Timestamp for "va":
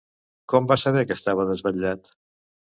0.71-0.77